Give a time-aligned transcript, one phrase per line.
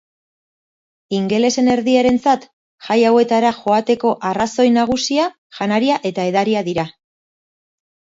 [1.15, 2.47] Ingelesen erdiarentzat
[2.87, 5.27] jai hauetara joateko arrazoi nagusia
[5.59, 6.87] janaria eta edaria dira.